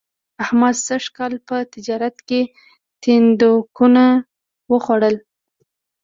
احمد 0.43 0.75
سږ 0.85 1.03
کال 1.17 1.33
په 1.47 1.55
تجارت 1.73 2.15
کې 2.27 2.41
تیندکونه 3.01 4.05
و 4.69 4.73
خوړل 4.83 5.15